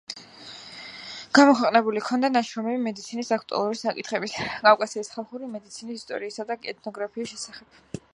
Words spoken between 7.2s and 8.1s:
შესახებ.